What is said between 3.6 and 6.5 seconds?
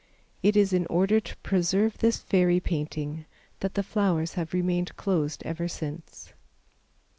the flowers have remained closed ever since.